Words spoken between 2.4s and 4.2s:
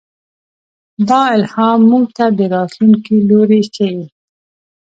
راتلونکي لوری ښيي.